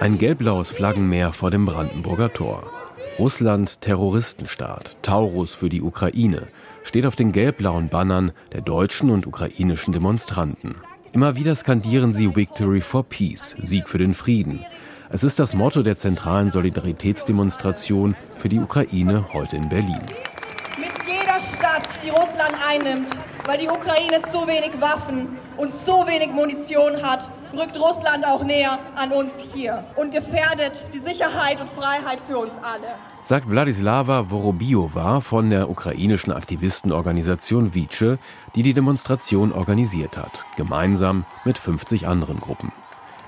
[0.00, 2.62] Ein gelb-blaues Flaggenmeer vor dem Brandenburger Tor.
[3.18, 6.48] Russland Terroristenstaat, Taurus für die Ukraine,
[6.84, 10.76] steht auf den gelb-blauen Bannern der deutschen und ukrainischen Demonstranten.
[11.12, 14.64] Immer wieder skandieren sie Victory for Peace, Sieg für den Frieden.
[15.10, 20.00] Es ist das Motto der zentralen Solidaritätsdemonstration für die Ukraine heute in Berlin.
[20.78, 23.10] Mit jeder Stadt, die Russland einnimmt,
[23.44, 28.78] weil die Ukraine zu wenig Waffen und zu wenig Munition hat, rückt Russland auch näher
[28.96, 32.94] an uns hier und gefährdet die Sicherheit und Freiheit für uns alle.
[33.22, 38.18] Sagt Wladislava Vorobiova von der ukrainischen Aktivistenorganisation Vice,
[38.54, 42.72] die die Demonstration organisiert hat, gemeinsam mit 50 anderen Gruppen.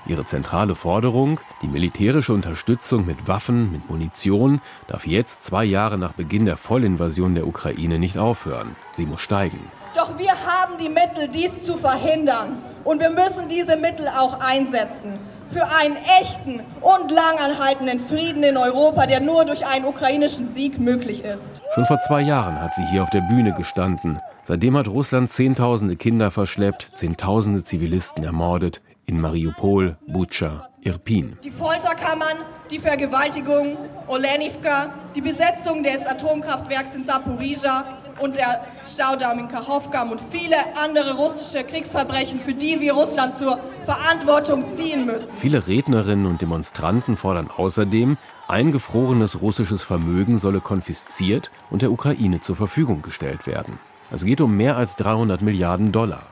[0.05, 6.11] Ihre zentrale Forderung, die militärische Unterstützung mit Waffen, mit Munition, darf jetzt zwei Jahre nach
[6.11, 8.75] Beginn der Vollinvasion der Ukraine nicht aufhören.
[8.91, 9.71] Sie muss steigen.
[9.95, 12.57] Doch wir haben die Mittel, dies zu verhindern.
[12.83, 15.19] Und wir müssen diese Mittel auch einsetzen
[15.51, 21.23] für einen echten und langanhaltenden Frieden in Europa, der nur durch einen ukrainischen Sieg möglich
[21.23, 21.61] ist.
[21.75, 24.19] Schon vor zwei Jahren hat sie hier auf der Bühne gestanden.
[24.45, 31.37] Seitdem hat Russland Zehntausende Kinder verschleppt, Zehntausende Zivilisten ermordet in Mariupol, Butscha, Irpin.
[31.43, 32.37] Die Folterkammern,
[32.71, 37.85] die Vergewaltigung, Olenivka, die Besetzung des Atomkraftwerks in Saporizhia
[38.19, 43.59] und der Staudamm in Kachowka und viele andere russische Kriegsverbrechen, für die wir Russland zur
[43.85, 45.29] Verantwortung ziehen müssen.
[45.37, 52.55] Viele Rednerinnen und Demonstranten fordern außerdem, eingefrorenes russisches Vermögen solle konfisziert und der Ukraine zur
[52.55, 53.79] Verfügung gestellt werden.
[54.11, 56.23] Es geht um mehr als 300 Milliarden Dollar.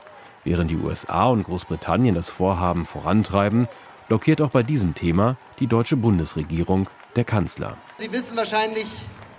[0.44, 3.68] Während die USA und Großbritannien das Vorhaben vorantreiben,
[4.08, 7.76] blockiert auch bei diesem Thema die deutsche Bundesregierung der Kanzler.
[7.98, 8.86] Sie wissen wahrscheinlich,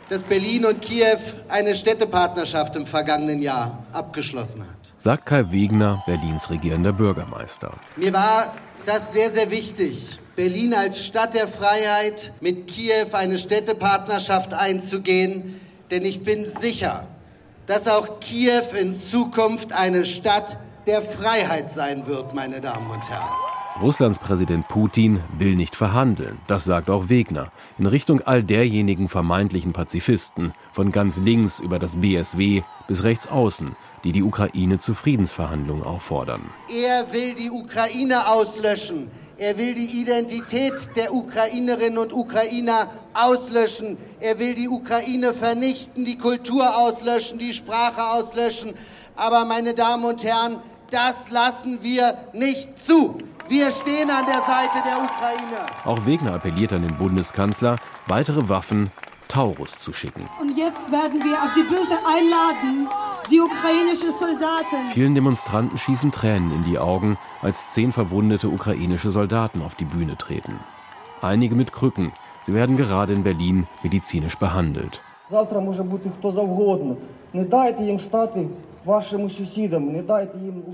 [0.09, 4.93] dass Berlin und Kiew eine Städtepartnerschaft im vergangenen Jahr abgeschlossen hat.
[4.99, 7.71] Sagt Kai Wegner, Berlins regierender Bürgermeister.
[7.95, 8.53] Mir war
[8.85, 15.61] das sehr, sehr wichtig, Berlin als Stadt der Freiheit mit Kiew eine Städtepartnerschaft einzugehen,
[15.91, 17.07] denn ich bin sicher,
[17.67, 23.29] dass auch Kiew in Zukunft eine Stadt der Freiheit sein wird, meine Damen und Herren.
[23.81, 29.73] Russlands Präsident Putin will nicht verhandeln, das sagt auch Wegner, in Richtung all derjenigen vermeintlichen
[29.73, 35.83] Pazifisten, von ganz links über das BSW bis rechts außen, die die Ukraine zu Friedensverhandlungen
[35.83, 36.51] auffordern.
[36.69, 39.09] Er will die Ukraine auslöschen.
[39.37, 43.97] Er will die Identität der Ukrainerinnen und Ukrainer auslöschen.
[44.19, 48.75] Er will die Ukraine vernichten, die Kultur auslöschen, die Sprache auslöschen.
[49.15, 50.57] Aber meine Damen und Herren,
[50.91, 53.17] das lassen wir nicht zu.
[53.48, 55.66] Wir stehen an der Seite der Ukraine.
[55.84, 57.76] Auch Wegner appelliert an den Bundeskanzler,
[58.06, 58.90] weitere Waffen
[59.28, 60.24] Taurus zu schicken.
[60.40, 62.88] Und jetzt werden wir auf die Bühne einladen,
[63.30, 64.86] die ukrainische Soldaten.
[64.92, 70.16] Vielen Demonstranten schießen Tränen in die Augen, als zehn verwundete ukrainische Soldaten auf die Bühne
[70.16, 70.58] treten.
[71.20, 72.12] Einige mit Krücken.
[72.42, 75.00] Sie werden gerade in Berlin medizinisch behandelt.
[75.30, 76.96] Завтра може бути хто завгодно.
[77.32, 78.46] Не дайте їм стати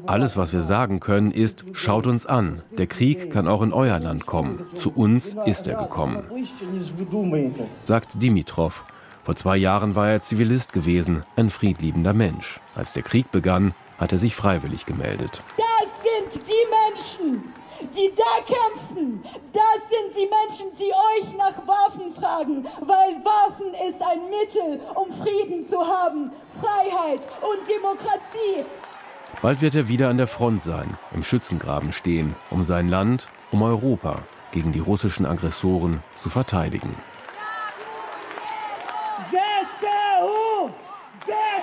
[0.05, 2.61] alles, was wir sagen können, ist, schaut uns an.
[2.77, 4.65] Der Krieg kann auch in euer Land kommen.
[4.75, 6.23] Zu uns ist er gekommen.
[7.83, 8.85] Sagt Dimitrov.
[9.23, 12.59] Vor zwei Jahren war er Zivilist gewesen, ein friedliebender Mensch.
[12.73, 15.43] Als der Krieg begann, hat er sich freiwillig gemeldet.
[15.57, 15.89] Das
[16.31, 17.43] sind die Menschen,
[17.95, 21.78] die da kämpfen, das sind die Menschen, die euch nach Waffen
[22.29, 26.31] tragen, weil Waffen ist ein Mittel, um Frieden zu haben,
[26.61, 28.65] Freiheit und Demokratie.
[29.41, 33.61] Bald wird er wieder an der Front sein, im Schützengraben stehen, um sein Land, um
[33.61, 34.19] Europa
[34.51, 36.95] gegen die russischen Aggressoren zu verteidigen.
[39.31, 39.37] Zé
[39.79, 40.69] Serru!
[41.25, 41.59] Zé